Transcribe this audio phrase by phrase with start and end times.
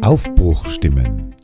[0.00, 1.34] Aufbruchstimmen.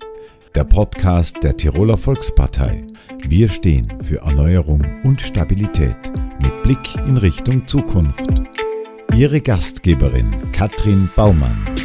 [0.54, 2.86] Der Podcast der Tiroler Volkspartei.
[3.28, 5.98] Wir stehen für Erneuerung und Stabilität
[6.42, 8.30] mit Blick in Richtung Zukunft.
[9.14, 11.75] Ihre Gastgeberin Katrin Baumann.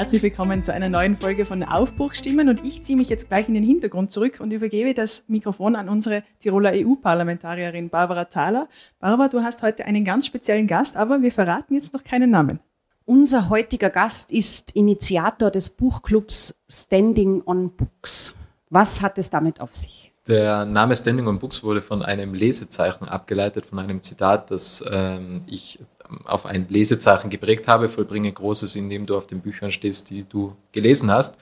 [0.00, 3.52] Herzlich willkommen zu einer neuen Folge von Aufbruchstimmen und ich ziehe mich jetzt gleich in
[3.52, 8.70] den Hintergrund zurück und übergebe das Mikrofon an unsere Tiroler EU-Parlamentarierin Barbara Thaler.
[8.98, 12.60] Barbara, du hast heute einen ganz speziellen Gast, aber wir verraten jetzt noch keinen Namen.
[13.04, 18.34] Unser heutiger Gast ist Initiator des Buchclubs Standing on Books.
[18.70, 20.09] Was hat es damit auf sich?
[20.30, 25.40] Der Name Standing on Books wurde von einem Lesezeichen abgeleitet, von einem Zitat, das ähm,
[25.48, 25.80] ich
[26.24, 27.88] auf ein Lesezeichen geprägt habe.
[27.88, 31.36] Vollbringe Großes, indem du auf den Büchern stehst, die du gelesen hast.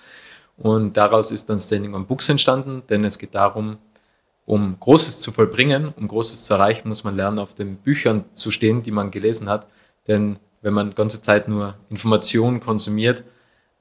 [0.57, 3.77] Und daraus ist dann Standing on Books entstanden, denn es geht darum,
[4.47, 8.51] um Großes zu vollbringen, um Großes zu erreichen, muss man lernen, auf den Büchern zu
[8.51, 9.67] stehen, die man gelesen hat.
[10.07, 13.23] Denn wenn man ganze Zeit nur Informationen konsumiert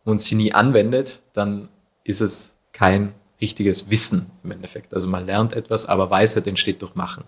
[0.04, 1.70] und sie nie anwendet, dann
[2.04, 4.94] ist es kein richtiges Wissen im Endeffekt.
[4.94, 7.24] Also man lernt etwas, aber Weisheit entsteht durch Machen.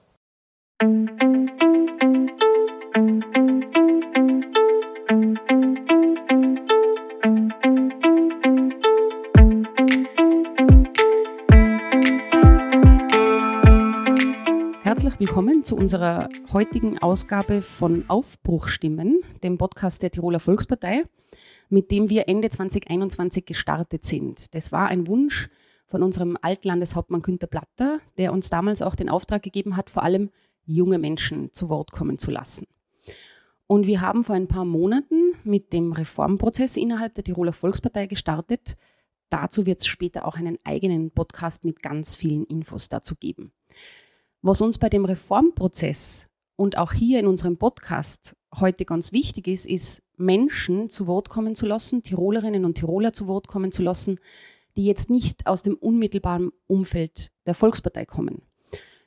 [14.81, 21.03] Herzlich willkommen zu unserer heutigen Ausgabe von Aufbruchstimmen, dem Podcast der Tiroler Volkspartei,
[21.69, 24.55] mit dem wir Ende 2021 gestartet sind.
[24.55, 25.49] Das war ein Wunsch
[25.89, 30.29] von unserem Altlandeshauptmann Günter Platter, der uns damals auch den Auftrag gegeben hat, vor allem
[30.65, 32.67] junge Menschen zu Wort kommen zu lassen.
[33.65, 38.77] Und wir haben vor ein paar Monaten mit dem Reformprozess innerhalb der Tiroler Volkspartei gestartet.
[39.29, 43.51] Dazu wird es später auch einen eigenen Podcast mit ganz vielen Infos dazu geben.
[44.41, 49.67] Was uns bei dem Reformprozess und auch hier in unserem Podcast heute ganz wichtig ist,
[49.67, 54.19] ist, Menschen zu Wort kommen zu lassen, Tirolerinnen und Tiroler zu Wort kommen zu lassen,
[54.79, 58.43] die jetzt nicht aus dem unmittelbaren Umfeld der Volkspartei kommen.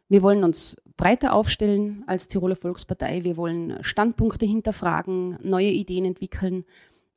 [0.06, 3.24] Wir wollen uns breiter aufstellen als Tiroler Volkspartei.
[3.24, 6.66] Wir wollen Standpunkte hinterfragen, neue Ideen entwickeln.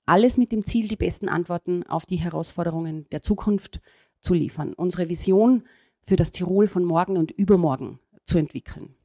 [0.06, 3.82] Alles mit dem Ziel, die besten Antworten auf die Herausforderungen der Zukunft
[4.22, 4.74] zu liefern.
[4.74, 5.64] Unsere Vision
[6.02, 8.96] für das Tirol von morgen und übermorgen zu entwickeln.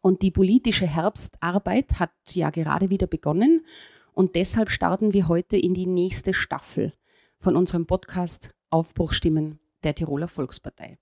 [0.00, 3.66] Und die politische Herbstarbeit hat ja gerade wieder begonnen.
[4.14, 6.94] Und deshalb starten wir heute in die nächste Staffel
[7.40, 10.98] von unserem Podcast Aufbruchstimmen der Tiroler Volkspartei.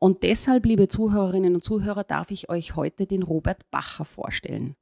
[0.00, 4.74] Und deshalb, liebe Zuhörerinnen und Zuhörer, darf ich euch heute den Robert Bacher vorstellen.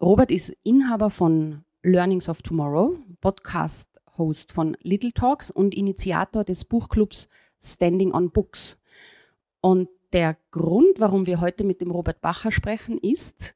[0.00, 7.28] Robert ist Inhaber von Learnings of Tomorrow, Podcast-Host von Little Talks und Initiator des Buchclubs
[7.62, 8.80] Standing on Books.
[9.60, 13.54] Und der Grund, warum wir heute mit dem Robert Bacher sprechen, ist,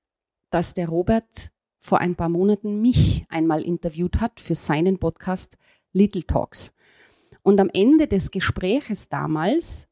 [0.50, 1.50] dass der Robert
[1.80, 5.56] vor ein paar Monaten mich einmal interviewt hat für seinen Podcast
[5.92, 6.72] Little Talks.
[7.42, 9.88] Und am Ende des Gespräches damals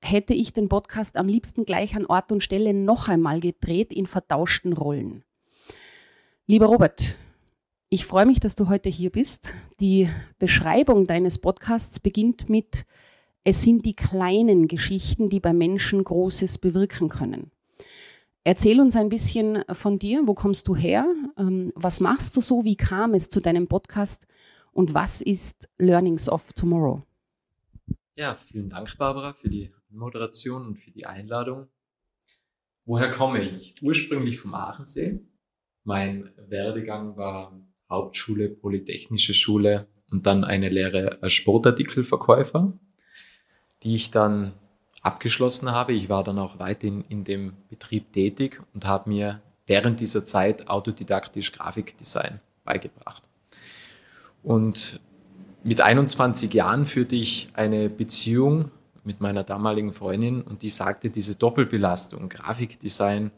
[0.00, 4.06] hätte ich den Podcast am liebsten gleich an Ort und Stelle noch einmal gedreht in
[4.06, 5.24] vertauschten Rollen.
[6.46, 7.16] Lieber Robert,
[7.88, 9.54] ich freue mich, dass du heute hier bist.
[9.80, 12.84] Die Beschreibung deines Podcasts beginnt mit,
[13.44, 17.50] es sind die kleinen Geschichten, die bei Menschen Großes bewirken können.
[18.42, 20.22] Erzähl uns ein bisschen von dir.
[20.26, 21.06] Wo kommst du her?
[21.38, 22.64] Ähm, was machst du so?
[22.64, 24.26] Wie kam es zu deinem Podcast?
[24.74, 27.02] Und was ist Learnings of Tomorrow?
[28.16, 31.68] Ja, vielen Dank, Barbara, für die Moderation und für die Einladung.
[32.84, 33.74] Woher komme ich?
[33.82, 35.20] Ursprünglich vom Aachensee.
[35.84, 37.58] Mein Werdegang war
[37.88, 42.72] Hauptschule, Polytechnische Schule und dann eine Lehre als Sportartikelverkäufer,
[43.82, 44.54] die ich dann
[45.02, 45.92] abgeschlossen habe.
[45.92, 50.68] Ich war dann auch weiterhin in dem Betrieb tätig und habe mir während dieser Zeit
[50.68, 53.23] autodidaktisch Grafikdesign beigebracht.
[54.44, 55.00] Und
[55.64, 58.70] mit 21 Jahren führte ich eine Beziehung
[59.02, 63.30] mit meiner damaligen Freundin und die sagte, diese Doppelbelastung, Grafikdesign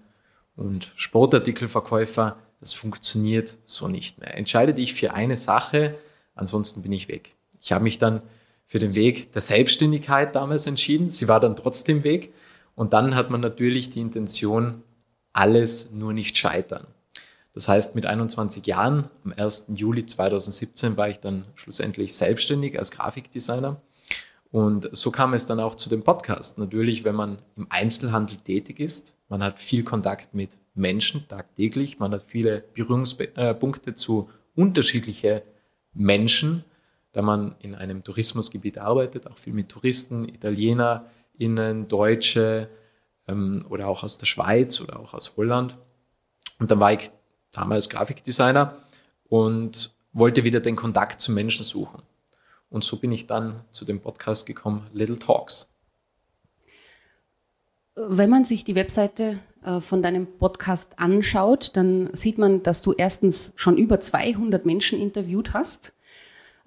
[0.57, 4.37] und Sportartikelverkäufer, das funktioniert so nicht mehr.
[4.37, 5.95] Entscheide dich für eine Sache,
[6.35, 7.35] ansonsten bin ich weg.
[7.61, 8.23] Ich habe mich dann
[8.65, 11.11] für den Weg der Selbstständigkeit damals entschieden.
[11.11, 12.33] Sie war dann trotzdem weg.
[12.75, 14.83] Und dann hat man natürlich die Intention,
[15.33, 16.87] alles nur nicht scheitern.
[17.57, 19.69] Das heißt, mit 21 Jahren, am 1.
[19.77, 23.81] Juli 2017, war ich dann schlussendlich selbstständig als Grafikdesigner.
[24.51, 26.59] Und so kam es dann auch zu dem Podcast.
[26.59, 32.13] Natürlich, wenn man im Einzelhandel tätig ist, man hat viel Kontakt mit Menschen tagtäglich, man
[32.13, 35.41] hat viele Berührungspunkte zu unterschiedlichen
[35.95, 36.63] Menschen,
[37.13, 41.07] da man in einem Tourismusgebiet arbeitet, auch viel mit Touristen, Italiener,
[41.39, 42.69] innen Deutsche
[43.27, 45.79] ähm, oder auch aus der Schweiz oder auch aus Holland.
[46.59, 47.11] Und dann war ich
[47.57, 48.77] damals Grafikdesigner
[49.29, 52.03] und wollte wieder den Kontakt zu Menschen suchen.
[52.71, 55.73] Und so bin ich dann zu dem Podcast gekommen, Little Talks.
[57.95, 62.93] Wenn man sich die Webseite äh, von deinem Podcast anschaut, dann sieht man, dass du
[62.93, 65.95] erstens schon über 200 Menschen interviewt hast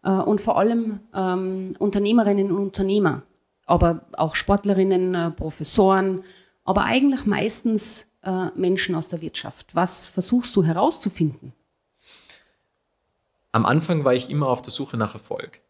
[0.04, 3.24] äh, und vor allem ähm, Unternehmerinnen und Unternehmer,
[3.66, 6.24] aber auch Sportlerinnen, äh, Professoren,
[6.66, 9.76] aber eigentlich meistens äh, Menschen aus der Wirtschaft.
[9.76, 11.54] Was versuchst du herauszufinden?
[13.52, 15.62] Am Anfang war ich immer auf der Suche nach Erfolg.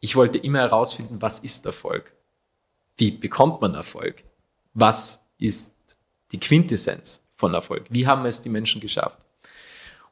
[0.00, 2.12] Ich wollte immer herausfinden, was ist Erfolg?
[2.96, 4.24] Wie bekommt man Erfolg?
[4.74, 5.74] Was ist
[6.32, 7.86] die Quintessenz von Erfolg?
[7.90, 9.18] Wie haben es die Menschen geschafft?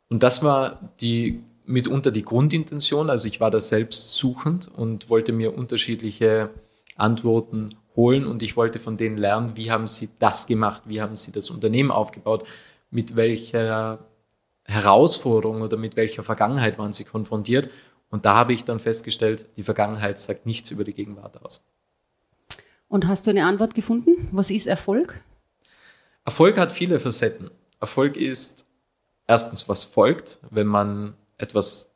[0.08, 3.10] Und das war die mitunter die Grundintention.
[3.10, 6.50] Also ich war da selbst suchend und wollte mir unterschiedliche
[6.96, 11.16] Antworten holen und ich wollte von denen lernen, wie haben sie das gemacht, wie haben
[11.16, 12.46] sie das Unternehmen aufgebaut,
[12.90, 13.98] mit welcher
[14.64, 17.70] Herausforderung oder mit welcher Vergangenheit waren sie konfrontiert.
[18.10, 21.66] Und da habe ich dann festgestellt, die Vergangenheit sagt nichts über die Gegenwart aus.
[22.88, 24.28] Und hast du eine Antwort gefunden?
[24.30, 25.20] Was ist Erfolg?
[26.24, 27.50] Erfolg hat viele Facetten.
[27.80, 28.66] Erfolg ist
[29.26, 31.94] erstens, was folgt, wenn man etwas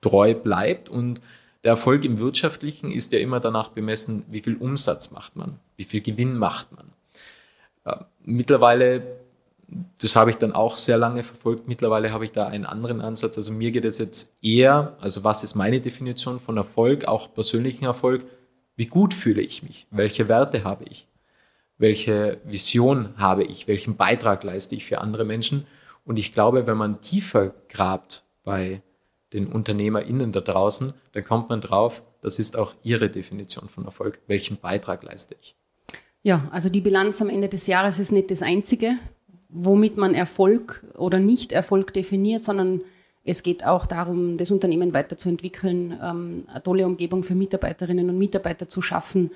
[0.00, 1.20] treu bleibt und
[1.64, 5.84] der Erfolg im Wirtschaftlichen ist ja immer danach bemessen, wie viel Umsatz macht man, wie
[5.84, 8.06] viel Gewinn macht man.
[8.24, 9.20] mittlerweile,
[10.00, 13.36] das habe ich dann auch sehr lange verfolgt, mittlerweile habe ich da einen anderen Ansatz.
[13.36, 17.84] Also mir geht es jetzt eher, also was ist meine Definition von Erfolg, auch persönlichen
[17.84, 18.24] Erfolg,
[18.76, 21.06] wie gut fühle ich mich, welche Werte habe ich,
[21.78, 25.66] welche Vision habe ich, welchen Beitrag leiste ich für andere Menschen.
[26.04, 28.82] Und ich glaube, wenn man tiefer grabt bei
[29.32, 34.20] den UnternehmerInnen da draußen, dann kommt man drauf, das ist auch ihre Definition von Erfolg.
[34.26, 35.56] Welchen Beitrag leiste ich?
[36.22, 38.96] Ja, also die Bilanz am Ende des Jahres ist nicht das Einzige,
[39.48, 42.82] womit man Erfolg oder nicht Erfolg definiert, sondern
[43.24, 48.68] es geht auch darum, das Unternehmen weiterzuentwickeln, ähm, eine tolle Umgebung für Mitarbeiterinnen und Mitarbeiter
[48.68, 49.30] zu schaffen.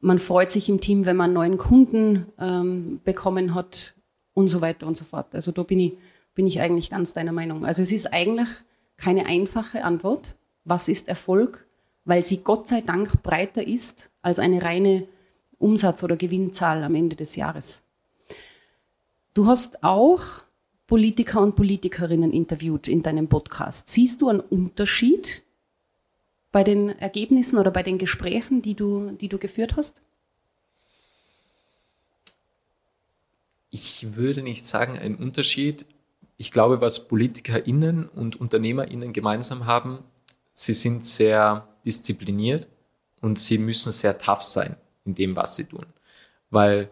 [0.00, 3.94] Man freut sich im Team, wenn man neuen Kunden ähm, bekommen hat
[4.34, 5.34] und so weiter und so fort.
[5.34, 5.92] Also da bin ich,
[6.34, 7.64] bin ich eigentlich ganz deiner Meinung.
[7.64, 8.48] Also es ist eigentlich
[8.96, 10.36] keine einfache Antwort.
[10.64, 11.66] Was ist Erfolg?
[12.04, 15.06] Weil sie Gott sei Dank breiter ist als eine reine
[15.58, 17.82] Umsatz- oder Gewinnzahl am Ende des Jahres.
[19.34, 20.42] Du hast auch
[20.86, 23.88] Politiker und Politikerinnen interviewt in deinem Podcast.
[23.88, 25.42] Siehst du einen Unterschied
[26.52, 30.02] bei den Ergebnissen oder bei den Gesprächen, die du, die du geführt hast?
[33.70, 35.84] Ich würde nicht sagen, ein Unterschied
[36.36, 40.00] ich glaube, was PolitikerInnen und UnternehmerInnen gemeinsam haben,
[40.52, 42.68] sie sind sehr diszipliniert
[43.20, 45.86] und sie müssen sehr tough sein in dem, was sie tun.
[46.50, 46.90] Weil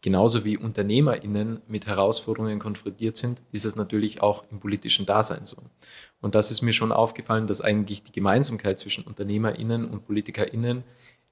[0.00, 5.58] genauso wie UnternehmerInnen mit Herausforderungen konfrontiert sind, ist es natürlich auch im politischen Dasein so.
[6.20, 10.84] Und das ist mir schon aufgefallen, dass eigentlich die Gemeinsamkeit zwischen UnternehmerInnen und PolitikerInnen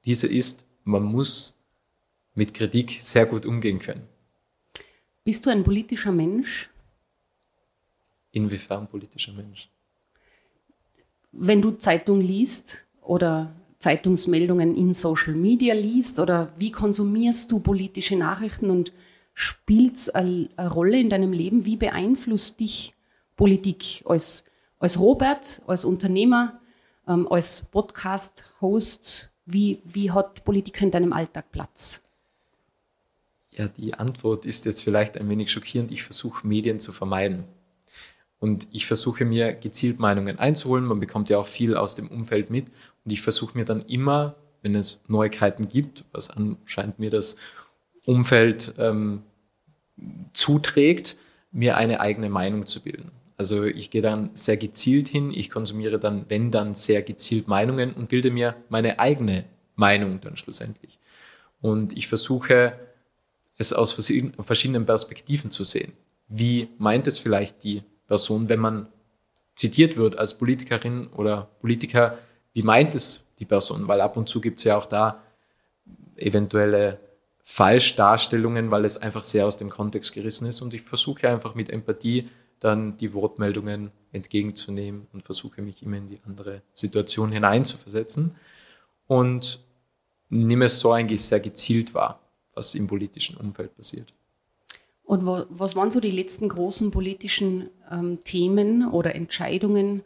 [0.04, 1.58] diese ist, man muss
[2.34, 4.06] mit Kritik sehr gut umgehen können.
[5.24, 6.70] Bist du ein politischer Mensch?
[8.38, 9.68] Inwiefern politischer Mensch?
[11.32, 18.14] Wenn du Zeitung liest oder Zeitungsmeldungen in Social Media liest oder wie konsumierst du politische
[18.14, 18.92] Nachrichten und
[19.34, 21.66] spielt es eine Rolle in deinem Leben?
[21.66, 22.94] Wie beeinflusst dich
[23.36, 24.44] Politik als,
[24.78, 26.60] als Robert, als Unternehmer,
[27.08, 29.32] ähm, als Podcast-Host?
[29.46, 32.02] Wie, wie hat Politik in deinem Alltag Platz?
[33.50, 35.90] Ja, die Antwort ist jetzt vielleicht ein wenig schockierend.
[35.90, 37.44] Ich versuche Medien zu vermeiden.
[38.40, 40.84] Und ich versuche mir gezielt Meinungen einzuholen.
[40.84, 42.66] Man bekommt ja auch viel aus dem Umfeld mit.
[43.04, 47.36] Und ich versuche mir dann immer, wenn es Neuigkeiten gibt, was anscheinend mir das
[48.04, 49.22] Umfeld ähm,
[50.32, 51.16] zuträgt,
[51.50, 53.10] mir eine eigene Meinung zu bilden.
[53.36, 57.92] Also ich gehe dann sehr gezielt hin, ich konsumiere dann, wenn dann, sehr gezielt Meinungen
[57.92, 59.44] und bilde mir meine eigene
[59.76, 60.98] Meinung dann schlussendlich.
[61.60, 62.72] Und ich versuche
[63.56, 65.92] es aus verschiedenen Perspektiven zu sehen.
[66.28, 68.88] Wie meint es vielleicht die Person, wenn man
[69.54, 72.18] zitiert wird als Politikerin oder Politiker,
[72.52, 73.86] wie meint es die Person?
[73.86, 75.22] Weil ab und zu gibt es ja auch da
[76.16, 76.98] eventuelle
[77.44, 80.60] Falschdarstellungen, weil es einfach sehr aus dem Kontext gerissen ist.
[80.60, 82.28] Und ich versuche einfach mit Empathie
[82.60, 88.34] dann die Wortmeldungen entgegenzunehmen und versuche mich immer in die andere Situation hineinzuversetzen
[89.06, 89.60] und
[90.28, 92.20] nehme es so eigentlich sehr gezielt wahr,
[92.54, 94.12] was im politischen Umfeld passiert.
[95.08, 100.02] Und wo, was waren so die letzten großen politischen ähm, Themen oder Entscheidungen,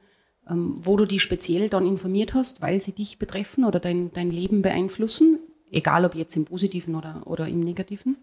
[0.49, 4.31] ähm, wo du dich speziell dann informiert hast, weil sie dich betreffen oder dein, dein
[4.31, 5.41] Leben beeinflussen
[5.73, 8.19] egal ob jetzt im positiven oder, oder im negativen?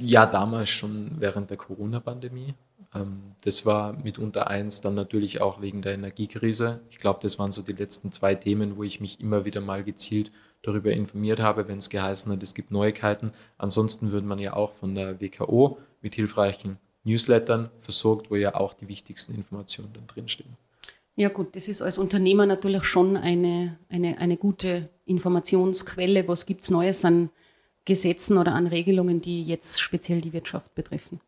[0.00, 2.54] Ja, damals schon während der Corona-Pandemie.
[2.94, 6.80] Ähm, das war mitunter eins, dann natürlich auch wegen der Energiekrise.
[6.90, 9.82] Ich glaube, das waren so die letzten zwei Themen, wo ich mich immer wieder mal
[9.82, 10.30] gezielt
[10.62, 13.32] darüber informiert habe, wenn es geheißen hat, es gibt Neuigkeiten.
[13.56, 18.74] Ansonsten würde man ja auch von der WKO mit hilfreichen Newslettern versorgt, wo ja auch
[18.74, 20.56] die wichtigsten Informationen dann drinstehen.
[21.16, 26.28] Ja gut, das ist als Unternehmer natürlich schon eine, eine, eine gute Informationsquelle.
[26.28, 27.30] Was gibt es Neues an
[27.84, 31.20] Gesetzen oder an Regelungen, die jetzt speziell die Wirtschaft betreffen?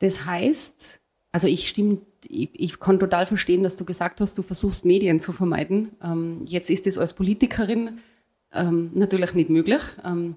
[0.00, 1.00] Das heißt,
[1.32, 5.20] also ich stimme, ich, ich kann total verstehen, dass du gesagt hast, du versuchst Medien
[5.20, 5.92] zu vermeiden.
[6.02, 8.00] Ähm, jetzt ist es als Politikerin
[8.52, 9.82] ähm, natürlich nicht möglich.
[10.04, 10.36] Ähm,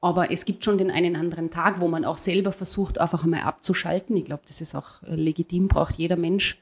[0.00, 3.40] aber es gibt schon den einen anderen Tag, wo man auch selber versucht, einfach einmal
[3.40, 4.16] abzuschalten.
[4.16, 6.60] Ich glaube, das ist auch äh, legitim, braucht jeder Mensch.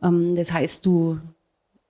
[0.00, 1.18] Ähm, das heißt, du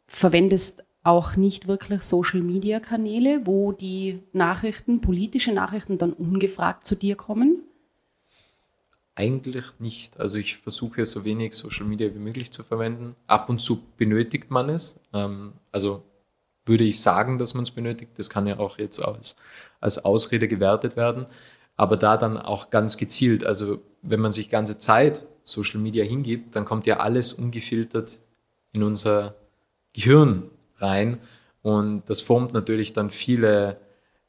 [0.07, 7.64] verwendest auch nicht wirklich Social-Media-Kanäle, wo die Nachrichten, politische Nachrichten dann ungefragt zu dir kommen.
[9.14, 10.19] Eigentlich nicht.
[10.21, 13.14] Also ich versuche so wenig Social Media wie möglich zu verwenden.
[13.26, 15.00] Ab und zu benötigt man es.
[15.12, 16.02] Ähm, also
[16.66, 18.12] würde ich sagen, dass man es benötigt.
[18.16, 19.37] Das kann ja auch jetzt als,
[19.81, 21.26] als Ausrede gewertet werden.
[21.76, 23.45] Aber da dann auch ganz gezielt.
[23.45, 28.21] Also wenn man sich ganze Zeit Social Media hingibt, dann kommt ja alles ungefiltert
[28.73, 29.35] in unser
[29.92, 31.19] Gehirn rein.
[31.62, 33.78] Und das formt natürlich dann viele,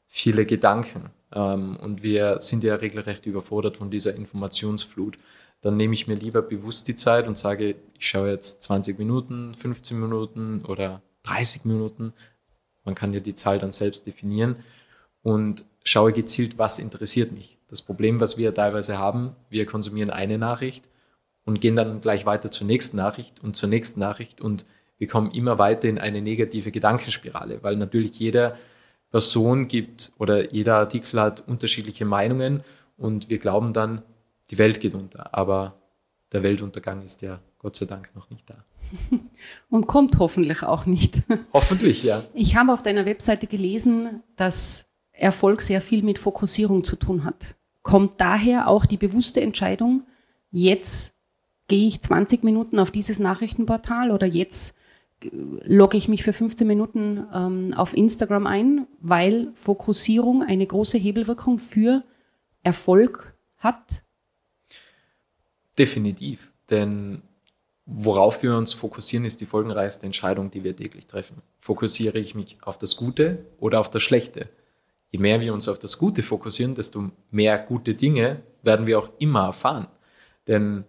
[0.06, 1.10] viele Gedanken.
[1.32, 5.18] Ähm, und wir sind ja regelrecht überfordert von dieser Informationsflut.
[5.60, 9.54] Dann nehme ich mir lieber bewusst die Zeit und sage, ich schaue jetzt 20 Minuten,
[9.54, 12.12] 15 Minuten oder 30 Minuten.
[12.84, 14.56] Man kann ja die Zahl dann selbst definieren
[15.22, 17.58] und schaue gezielt, was interessiert mich.
[17.68, 20.88] Das Problem, was wir teilweise haben, wir konsumieren eine Nachricht
[21.44, 24.64] und gehen dann gleich weiter zur nächsten Nachricht und zur nächsten Nachricht und
[24.98, 28.56] wir kommen immer weiter in eine negative Gedankenspirale, weil natürlich jeder
[29.10, 32.62] Person gibt oder jeder Artikel hat unterschiedliche Meinungen
[32.96, 34.02] und wir glauben dann,
[34.50, 35.34] die Welt geht unter.
[35.34, 35.74] Aber
[36.32, 38.64] der Weltuntergang ist ja Gott sei Dank noch nicht da.
[39.70, 41.22] Und kommt hoffentlich auch nicht.
[41.52, 42.24] Hoffentlich, ja.
[42.34, 47.56] Ich habe auf deiner Webseite gelesen, dass Erfolg sehr viel mit Fokussierung zu tun hat.
[47.82, 50.04] Kommt daher auch die bewusste Entscheidung,
[50.50, 51.14] jetzt
[51.68, 54.76] gehe ich 20 Minuten auf dieses Nachrichtenportal oder jetzt
[55.32, 61.58] logge ich mich für 15 Minuten ähm, auf Instagram ein, weil Fokussierung eine große Hebelwirkung
[61.58, 62.02] für
[62.62, 64.04] Erfolg hat?
[65.78, 67.22] Definitiv, denn
[67.86, 71.42] worauf wir uns fokussieren, ist die folgenreichste Entscheidung, die wir täglich treffen.
[71.58, 74.48] Fokussiere ich mich auf das Gute oder auf das Schlechte?
[75.10, 79.10] Je mehr wir uns auf das Gute fokussieren, desto mehr gute Dinge werden wir auch
[79.18, 79.86] immer erfahren.
[80.48, 80.84] Denn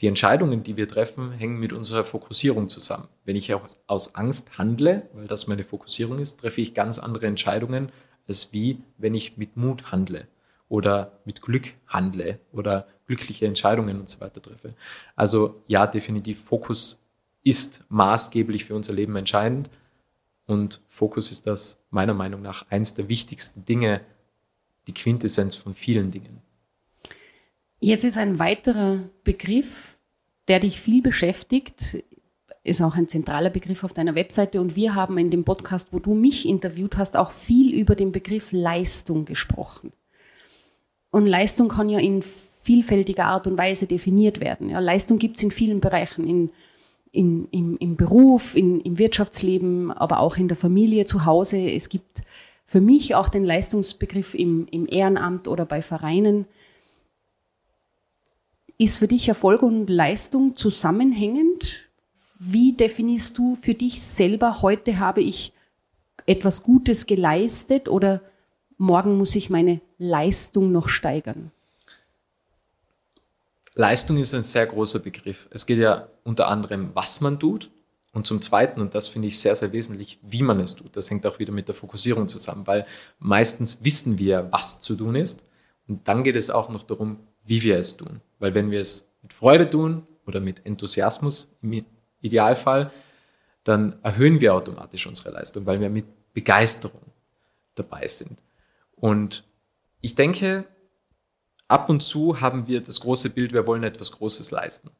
[0.00, 3.08] die Entscheidungen, die wir treffen, hängen mit unserer Fokussierung zusammen.
[3.24, 3.54] Wenn ich
[3.86, 7.90] aus Angst handle, weil das meine Fokussierung ist, treffe ich ganz andere Entscheidungen,
[8.26, 10.26] als wie wenn ich mit Mut handle
[10.68, 14.74] oder mit Glück handle oder glückliche Entscheidungen und so weiter treffe.
[15.16, 17.04] Also ja, definitiv Fokus
[17.42, 19.68] ist maßgeblich für unser Leben entscheidend
[20.46, 24.00] und Fokus ist das meiner Meinung nach eines der wichtigsten Dinge,
[24.86, 26.42] die Quintessenz von vielen Dingen.
[27.80, 29.98] Jetzt ist ein weiterer Begriff,
[30.48, 32.02] der dich viel beschäftigt,
[32.62, 35.98] ist auch ein zentraler Begriff auf deiner Webseite und wir haben in dem Podcast, wo
[35.98, 39.92] du mich interviewt hast, auch viel über den Begriff Leistung gesprochen.
[41.10, 42.24] Und Leistung kann ja in
[42.64, 44.70] vielfältiger Art und Weise definiert werden.
[44.70, 46.50] Ja, Leistung gibt es in vielen Bereichen, in,
[47.12, 51.58] in, im, im Beruf, in, im Wirtschaftsleben, aber auch in der Familie, zu Hause.
[51.58, 52.22] Es gibt
[52.64, 56.46] für mich auch den Leistungsbegriff im, im Ehrenamt oder bei Vereinen.
[58.78, 61.82] Ist für dich Erfolg und Leistung zusammenhängend?
[62.38, 65.52] Wie definierst du für dich selber, heute habe ich
[66.26, 68.22] etwas Gutes geleistet oder
[68.78, 71.52] morgen muss ich meine Leistung noch steigern?
[73.74, 75.48] Leistung ist ein sehr großer Begriff.
[75.50, 77.70] Es geht ja unter anderem, was man tut
[78.12, 80.96] und zum Zweiten, und das finde ich sehr, sehr wesentlich, wie man es tut.
[80.96, 82.86] Das hängt auch wieder mit der Fokussierung zusammen, weil
[83.18, 85.44] meistens wissen wir, was zu tun ist.
[85.88, 88.20] Und dann geht es auch noch darum, wie wir es tun.
[88.38, 91.84] Weil wenn wir es mit Freude tun oder mit Enthusiasmus im
[92.20, 92.92] Idealfall,
[93.64, 97.00] dann erhöhen wir automatisch unsere Leistung, weil wir mit Begeisterung
[97.74, 98.38] dabei sind.
[98.94, 99.42] Und
[100.00, 100.66] ich denke,
[101.68, 104.90] ab und zu haben wir das große Bild, wir wollen etwas Großes leisten.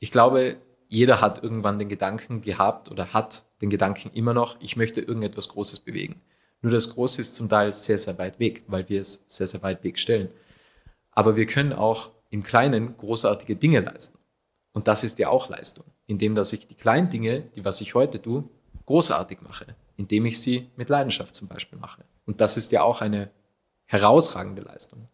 [0.00, 0.56] Ich glaube,
[0.88, 5.48] jeder hat irgendwann den Gedanken gehabt oder hat den Gedanken immer noch, ich möchte irgendetwas
[5.48, 6.20] Großes bewegen.
[6.60, 9.62] Nur das Große ist zum Teil sehr, sehr weit weg, weil wir es sehr, sehr
[9.62, 10.30] weit weg stellen.
[11.10, 14.18] Aber wir können auch im Kleinen großartige Dinge leisten.
[14.72, 17.94] Und das ist ja auch Leistung, indem dass ich die kleinen Dinge, die was ich
[17.94, 18.44] heute tue,
[18.86, 22.04] großartig mache, indem ich sie mit Leidenschaft zum Beispiel mache.
[22.26, 23.30] Und das ist ja auch eine
[23.84, 25.08] herausragende Leistung.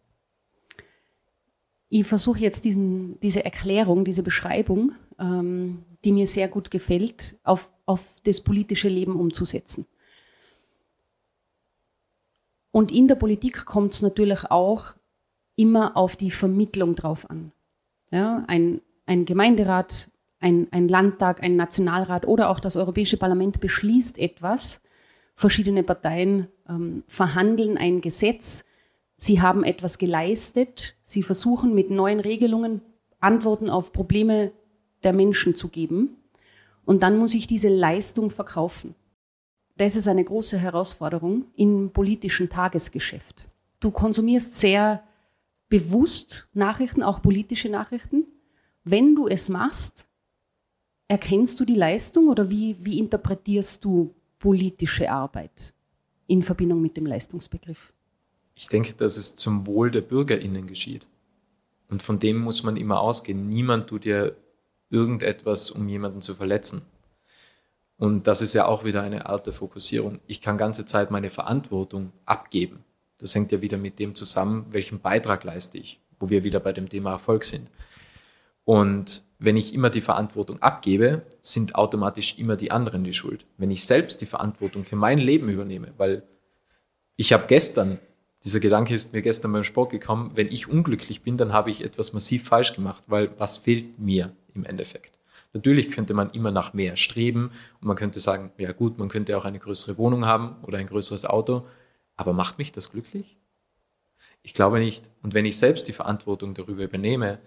[1.93, 7.69] Ich versuche jetzt diesen, diese Erklärung, diese Beschreibung, ähm, die mir sehr gut gefällt, auf,
[7.85, 9.85] auf das politische Leben umzusetzen.
[12.71, 14.93] Und in der Politik kommt es natürlich auch
[15.57, 17.51] immer auf die Vermittlung drauf an.
[18.09, 24.17] Ja, ein, ein Gemeinderat, ein, ein Landtag, ein Nationalrat oder auch das Europäische Parlament beschließt
[24.17, 24.79] etwas.
[25.35, 28.63] Verschiedene Parteien ähm, verhandeln ein Gesetz
[29.23, 30.97] Sie haben etwas geleistet.
[31.03, 32.81] Sie versuchen mit neuen Regelungen
[33.19, 34.51] Antworten auf Probleme
[35.03, 36.17] der Menschen zu geben.
[36.85, 38.95] Und dann muss ich diese Leistung verkaufen.
[39.77, 43.47] Das ist eine große Herausforderung im politischen Tagesgeschäft.
[43.79, 45.03] Du konsumierst sehr
[45.69, 48.25] bewusst Nachrichten, auch politische Nachrichten.
[48.83, 50.07] Wenn du es machst,
[51.07, 55.75] erkennst du die Leistung oder wie, wie interpretierst du politische Arbeit
[56.25, 57.93] in Verbindung mit dem Leistungsbegriff?
[58.55, 61.07] Ich denke, dass es zum Wohl der BürgerInnen geschieht.
[61.89, 63.49] Und von dem muss man immer ausgehen.
[63.49, 64.31] Niemand tut ja
[64.89, 66.81] irgendetwas, um jemanden zu verletzen.
[67.97, 70.19] Und das ist ja auch wieder eine Art der Fokussierung.
[70.25, 72.83] Ich kann ganze Zeit meine Verantwortung abgeben.
[73.19, 76.73] Das hängt ja wieder mit dem zusammen, welchen Beitrag leiste ich, wo wir wieder bei
[76.73, 77.69] dem Thema Erfolg sind.
[78.63, 83.45] Und wenn ich immer die Verantwortung abgebe, sind automatisch immer die anderen die Schuld.
[83.57, 86.23] Wenn ich selbst die Verantwortung für mein Leben übernehme, weil
[87.15, 87.99] ich habe gestern
[88.43, 91.83] dieser Gedanke ist mir gestern beim Sport gekommen, wenn ich unglücklich bin, dann habe ich
[91.83, 95.17] etwas massiv falsch gemacht, weil was fehlt mir im Endeffekt?
[95.53, 99.37] Natürlich könnte man immer nach mehr streben und man könnte sagen, ja gut, man könnte
[99.37, 101.67] auch eine größere Wohnung haben oder ein größeres Auto,
[102.15, 103.37] aber macht mich das glücklich?
[104.43, 105.11] Ich glaube nicht.
[105.21, 107.39] Und wenn ich selbst die Verantwortung darüber übernehme,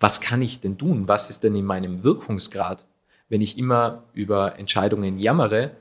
[0.00, 1.08] was kann ich denn tun?
[1.08, 2.86] Was ist denn in meinem Wirkungsgrad?
[3.28, 5.72] Wenn ich immer über Entscheidungen jammere,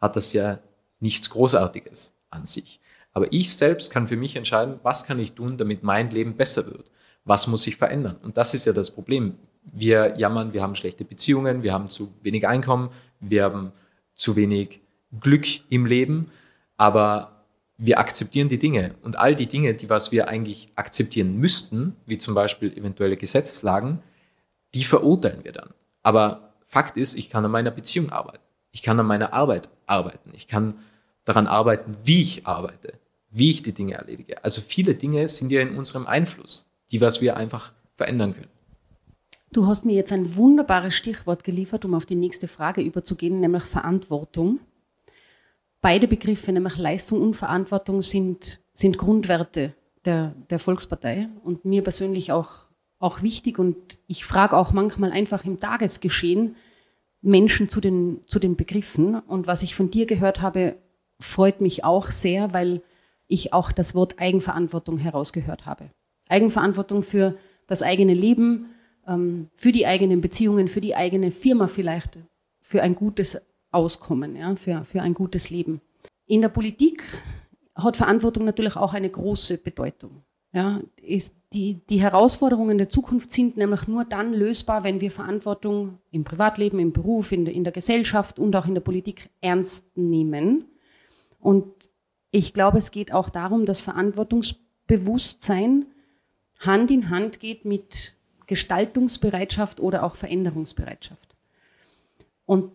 [0.00, 0.58] hat das ja
[0.98, 2.80] nichts Großartiges an sich.
[3.12, 6.66] Aber ich selbst kann für mich entscheiden, was kann ich tun, damit mein Leben besser
[6.66, 6.90] wird?
[7.24, 8.16] Was muss sich verändern?
[8.22, 9.34] Und das ist ja das Problem.
[9.64, 13.72] Wir jammern, wir haben schlechte Beziehungen, wir haben zu wenig Einkommen, wir haben
[14.14, 14.80] zu wenig
[15.20, 16.30] Glück im Leben,
[16.76, 17.44] aber
[17.76, 18.94] wir akzeptieren die Dinge.
[19.02, 24.02] Und all die Dinge, die was wir eigentlich akzeptieren müssten, wie zum Beispiel eventuelle Gesetzeslagen,
[24.74, 25.70] die verurteilen wir dann.
[26.02, 28.42] Aber Fakt ist, ich kann an meiner Beziehung arbeiten.
[28.70, 30.30] Ich kann an meiner Arbeit arbeiten.
[30.32, 30.74] Ich kann
[31.24, 32.94] daran arbeiten, wie ich arbeite
[33.32, 34.44] wie ich die Dinge erledige.
[34.44, 38.48] Also viele Dinge sind ja in unserem Einfluss, die was wir einfach verändern können.
[39.52, 43.64] Du hast mir jetzt ein wunderbares Stichwort geliefert, um auf die nächste Frage überzugehen, nämlich
[43.64, 44.60] Verantwortung.
[45.80, 52.32] Beide Begriffe, nämlich Leistung und Verantwortung, sind, sind Grundwerte der, der Volkspartei und mir persönlich
[52.32, 52.66] auch,
[52.98, 53.58] auch wichtig.
[53.58, 56.56] Und ich frage auch manchmal einfach im Tagesgeschehen
[57.20, 59.16] Menschen zu den, zu den Begriffen.
[59.16, 60.76] Und was ich von dir gehört habe,
[61.20, 62.82] freut mich auch sehr, weil
[63.32, 65.90] ich auch das Wort Eigenverantwortung herausgehört habe.
[66.28, 68.66] Eigenverantwortung für das eigene Leben,
[69.06, 72.18] ähm, für die eigenen Beziehungen, für die eigene Firma vielleicht,
[72.60, 75.80] für ein gutes Auskommen, ja, für, für ein gutes Leben.
[76.26, 77.02] In der Politik
[77.74, 80.22] hat Verantwortung natürlich auch eine große Bedeutung.
[80.54, 85.98] Ja, ist die, die Herausforderungen der Zukunft sind nämlich nur dann lösbar, wenn wir Verantwortung
[86.10, 89.96] im Privatleben, im Beruf, in der, in der Gesellschaft und auch in der Politik ernst
[89.96, 90.66] nehmen.
[91.40, 91.66] Und
[92.32, 95.86] ich glaube, es geht auch darum, dass Verantwortungsbewusstsein
[96.58, 98.16] Hand in Hand geht mit
[98.46, 101.36] Gestaltungsbereitschaft oder auch Veränderungsbereitschaft.
[102.46, 102.72] Und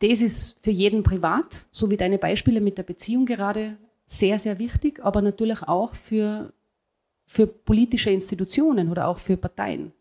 [0.00, 4.58] das ist für jeden privat, so wie deine Beispiele mit der Beziehung gerade, sehr, sehr
[4.58, 6.52] wichtig, aber natürlich auch für,
[7.26, 9.92] für politische Institutionen oder auch für Parteien.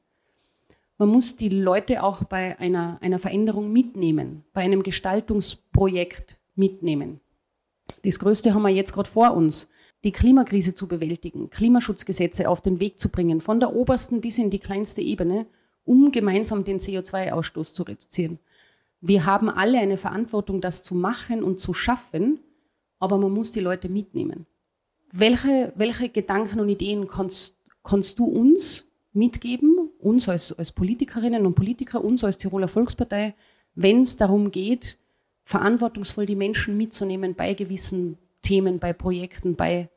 [0.97, 7.19] Man muss die Leute auch bei einer, einer Veränderung mitnehmen, bei einem Gestaltungsprojekt mitnehmen.
[8.04, 9.70] Das Größte haben wir jetzt gerade vor uns.
[10.04, 14.50] Die Klimakrise zu bewältigen, Klimaschutzgesetze auf den Weg zu bringen, von der obersten bis in
[14.50, 15.46] die kleinste Ebene,
[15.86, 18.39] um gemeinsam den CO2-Ausstoß zu reduzieren.
[19.00, 22.39] Wir haben alle eine Verantwortung, das zu machen und zu schaffen,
[23.00, 24.46] aber man muss die Leute mitnehmen.
[25.12, 31.56] Welche, welche Gedanken und Ideen kannst, kannst du uns mitgeben, uns als, als Politikerinnen und
[31.56, 33.36] Politiker, uns als Tiroler Volkspartei,
[33.76, 34.98] wenn es darum geht,
[35.43, 39.89] verantwortungsvoll die Menschen mitzunehmen bei gewissen Themen, bei Projekten, bei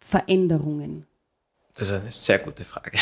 [0.00, 1.06] Veränderungen?
[1.74, 2.92] Das ist eine sehr gute Frage.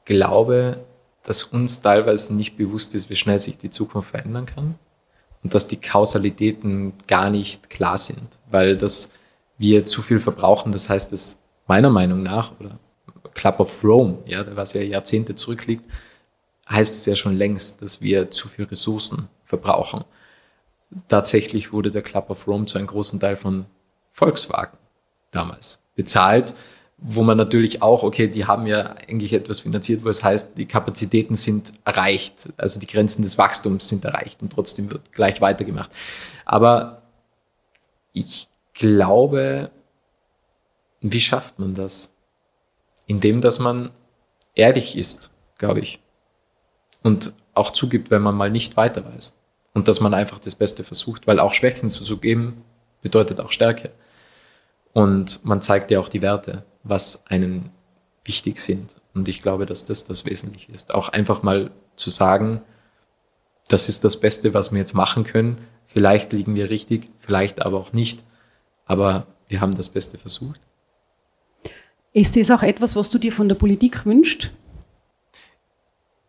[0.00, 0.84] Ich glaube,
[1.22, 4.78] dass uns teilweise nicht bewusst ist, wie schnell sich die Zukunft verändern kann
[5.42, 9.12] und dass die Kausalitäten gar nicht klar sind, weil das
[9.58, 10.72] wir zu viel verbrauchen.
[10.72, 12.78] Das heißt, dass meiner Meinung nach oder
[13.34, 15.84] Club of Rome, ja, was ja Jahrzehnte zurückliegt,
[16.70, 20.04] heißt es ja schon längst, dass wir zu viel Ressourcen verbrauchen
[21.08, 23.66] tatsächlich wurde der Club of Rome zu einem großen Teil von
[24.12, 24.76] Volkswagen
[25.30, 26.54] damals bezahlt,
[26.96, 30.66] wo man natürlich auch, okay, die haben ja eigentlich etwas finanziert, wo es heißt, die
[30.66, 35.90] Kapazitäten sind erreicht, also die Grenzen des Wachstums sind erreicht und trotzdem wird gleich weitergemacht.
[36.44, 37.02] Aber
[38.12, 39.70] ich glaube,
[41.00, 42.14] wie schafft man das?
[43.06, 43.90] Indem, dass man
[44.54, 46.00] ehrlich ist, glaube ich.
[47.02, 49.37] Und auch zugibt, wenn man mal nicht weiter weiß.
[49.78, 52.64] Und dass man einfach das Beste versucht, weil auch Schwächen zuzugeben
[53.00, 53.92] bedeutet auch Stärke.
[54.92, 57.70] Und man zeigt ja auch die Werte, was einen
[58.24, 58.96] wichtig sind.
[59.14, 60.92] Und ich glaube, dass das das Wesentliche ist.
[60.92, 62.60] Auch einfach mal zu sagen,
[63.68, 65.58] das ist das Beste, was wir jetzt machen können.
[65.86, 68.24] Vielleicht liegen wir richtig, vielleicht aber auch nicht.
[68.84, 70.60] Aber wir haben das Beste versucht.
[72.12, 74.50] Ist das auch etwas, was du dir von der Politik wünschst?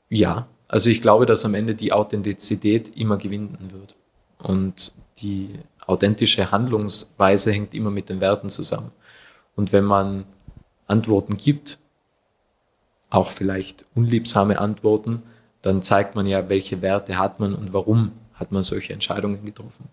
[0.07, 3.95] Ja, also ich glaube, dass am Ende die Authentizität immer gewinnen wird.
[4.37, 5.49] Und die
[5.85, 8.91] authentische Handlungsweise hängt immer mit den Werten zusammen.
[9.55, 10.25] Und wenn man
[10.87, 11.79] Antworten gibt,
[13.09, 15.23] auch vielleicht unliebsame Antworten,
[15.63, 19.89] dann zeigt man ja, welche Werte hat man und warum hat man solche Entscheidungen getroffen.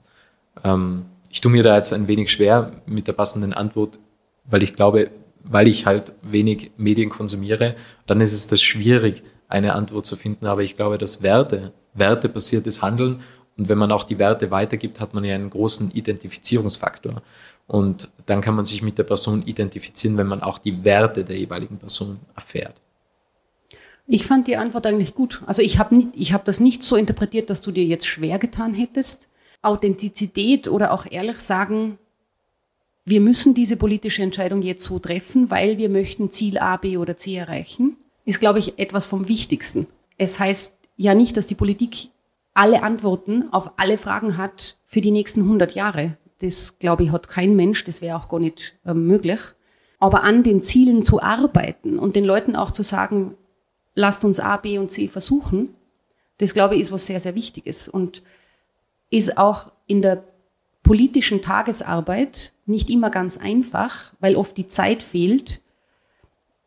[0.62, 3.98] Ähm, ich tue mir da jetzt ein wenig schwer mit der passenden Antwort,
[4.44, 5.10] weil ich glaube,
[5.42, 10.46] weil ich halt wenig Medien konsumiere, dann ist es das schwierig, eine Antwort zu finden.
[10.46, 13.22] Aber ich glaube, dass Werte, wertebasiertes Handeln
[13.58, 17.22] und wenn man auch die Werte weitergibt, hat man ja einen großen Identifizierungsfaktor.
[17.66, 21.38] Und dann kann man sich mit der Person identifizieren, wenn man auch die Werte der
[21.38, 22.74] jeweiligen Person erfährt.
[24.06, 25.42] Ich fand die Antwort eigentlich gut.
[25.46, 29.26] Also ich habe hab das nicht so interpretiert, dass du dir jetzt schwer getan hättest.
[29.62, 31.98] Authentizität oder auch ehrlich sagen,
[33.04, 37.16] wir müssen diese politische Entscheidung jetzt so treffen, weil wir möchten Ziel A, B oder
[37.16, 39.86] C erreichen, ist, glaube ich, etwas vom Wichtigsten.
[40.18, 42.10] Es heißt ja nicht, dass die Politik
[42.52, 46.18] alle Antworten auf alle Fragen hat für die nächsten 100 Jahre.
[46.40, 49.40] Das, glaube ich, hat kein Mensch, das wäre auch gar nicht äh, möglich.
[49.98, 53.34] Aber an den Zielen zu arbeiten und den Leuten auch zu sagen,
[53.94, 55.74] lasst uns A, B und C versuchen,
[56.38, 58.22] das, glaube ich, ist was sehr, sehr Wichtiges und
[59.10, 60.24] ist auch in der
[60.82, 65.62] politischen Tagesarbeit nicht immer ganz einfach, weil oft die Zeit fehlt,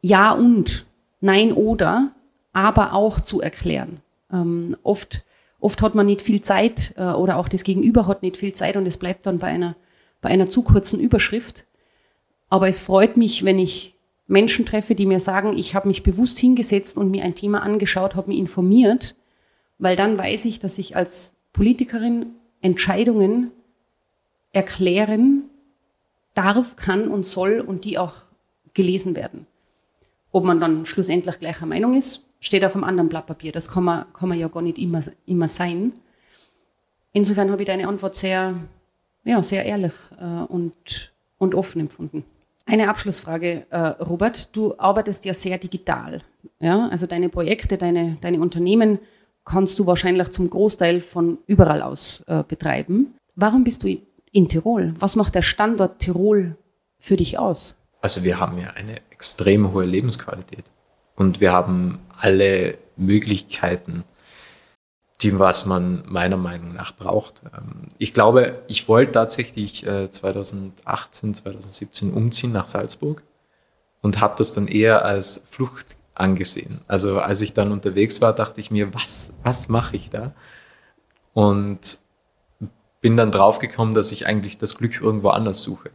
[0.02, 0.86] ja und,
[1.22, 2.12] nein oder,
[2.54, 4.02] aber auch zu erklären.
[4.32, 5.24] Ähm, oft
[5.60, 8.78] Oft hat man nicht viel Zeit äh, oder auch das Gegenüber hat nicht viel Zeit
[8.78, 9.76] und es bleibt dann bei einer,
[10.22, 11.66] bei einer zu kurzen Überschrift.
[12.50, 13.96] Aber es freut mich, wenn ich
[14.28, 18.16] Menschen treffe, die mir sagen, ich habe mich bewusst hingesetzt und mir ein Thema angeschaut,
[18.16, 19.16] habe mich informiert,
[19.80, 22.28] weil dann weiß ich, dass ich als Politikerin
[22.62, 23.52] Entscheidungen
[24.52, 25.44] erklären
[26.36, 28.14] darf, kann und soll und die auch
[28.74, 29.46] gelesen werden.
[30.32, 33.52] Ob man dann schlussendlich gleicher Meinung ist, steht auf einem anderen Blatt Papier.
[33.52, 35.94] Das kann man, kann man ja gar nicht immer, immer sein.
[37.12, 38.54] Insofern habe ich deine Antwort sehr,
[39.24, 42.24] ja, sehr ehrlich äh, und, und offen empfunden.
[42.66, 44.56] Eine Abschlussfrage, äh, Robert.
[44.56, 46.22] Du arbeitest ja sehr digital.
[46.60, 46.88] Ja?
[46.90, 49.00] Also deine Projekte, deine, deine Unternehmen
[49.44, 53.16] kannst du wahrscheinlich zum Großteil von überall aus äh, betreiben.
[53.36, 53.98] Warum bist du
[54.32, 54.94] in Tirol?
[55.00, 56.56] Was macht der Standort Tirol
[57.00, 57.79] für dich aus?
[58.02, 60.66] Also wir haben ja eine extrem hohe Lebensqualität.
[61.16, 64.06] Und wir haben alle Möglichkeiten,
[65.22, 67.42] die was man meiner Meinung nach braucht.
[67.54, 73.24] Ähm, ich glaube, ich wollte tatsächlich 2018, äh, 2017 umziehen nach Salzburg
[74.02, 76.82] und habe das dann eher als Flucht angesehen.
[76.88, 80.34] Also als ich dann unterwegs war, dachte ich mir, was, was mache ich da?
[81.34, 82.00] Und
[83.02, 85.90] bin dann draufgekommen, dass ich eigentlich das Glück irgendwo anders suche.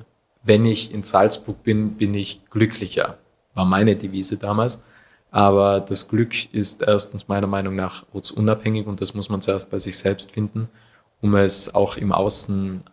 [0.45, 3.19] Wenn ich in Salzburg bin, bin ich glücklicher,
[3.55, 4.83] war meine Devise damals.
[5.31, 9.81] Aber das Glück ist erstens meiner Meinung nach ortsunabhängig und das muss man zuerst bei
[9.81, 10.69] sich selbst finden,
[11.21, 12.85] um es auch im Außen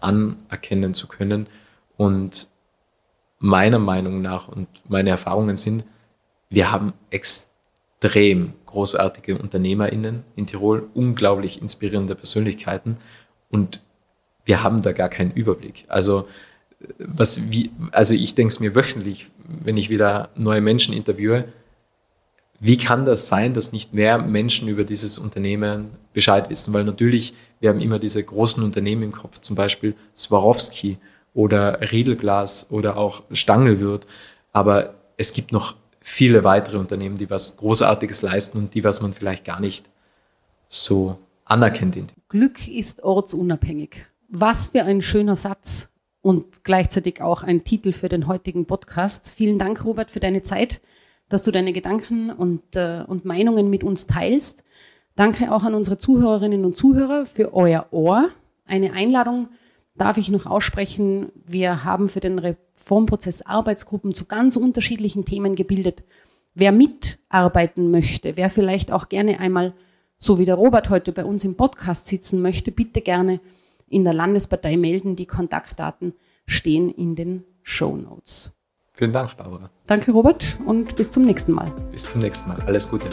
[0.00, 1.48] anerkennen zu können.
[1.96, 2.50] Und
[3.40, 5.84] meiner Meinung nach und meine Erfahrungen sind,
[6.50, 12.98] wir haben extrem großartige UnternehmerInnen in Tirol, unglaublich inspirierende Persönlichkeiten
[13.50, 13.82] und
[14.44, 15.84] wir haben da gar keinen Überblick.
[15.88, 16.28] Also
[16.98, 21.44] was wie, also ich denke es mir wöchentlich, wenn ich wieder neue Menschen interviewe,
[22.60, 26.74] wie kann das sein, dass nicht mehr Menschen über dieses Unternehmen Bescheid wissen?
[26.74, 30.98] Weil natürlich, wir haben immer diese großen Unternehmen im Kopf, zum Beispiel Swarovski
[31.34, 34.06] oder Riedelglas oder auch Stangelwirt.
[34.52, 39.12] Aber es gibt noch viele weitere Unternehmen, die was Großartiges leisten und die, was man
[39.12, 39.86] vielleicht gar nicht
[40.66, 42.12] so anerkennt.
[42.28, 44.06] Glück ist ortsunabhängig.
[44.28, 45.88] Was für ein schöner Satz
[46.28, 49.32] und gleichzeitig auch ein Titel für den heutigen Podcast.
[49.34, 50.80] Vielen Dank, Robert, für deine Zeit
[51.28, 54.64] dass du deine Gedanken und, äh, und Meinungen mit uns teilst.
[55.14, 58.28] Danke auch an unsere Zuhörerinnen und Zuhörer für euer Ohr.
[58.66, 59.48] Eine Einladung,
[59.96, 66.04] darf ich noch aussprechen, wir haben für den Reformprozess Arbeitsgruppen zu ganz unterschiedlichen Themen gebildet.
[66.54, 69.74] Wer mitarbeiten möchte, wer vielleicht auch gerne einmal,
[70.16, 73.40] so wie der Robert heute bei uns im Podcast sitzen möchte, bitte gerne
[73.90, 75.16] in der Landespartei melden.
[75.16, 76.14] Die Kontaktdaten
[76.46, 78.54] stehen in den Show Notes.
[78.92, 79.70] Vielen Dank, Barbara.
[79.86, 81.72] Danke, Robert, und bis zum nächsten Mal.
[81.92, 82.60] Bis zum nächsten Mal.
[82.62, 83.08] Alles Gute.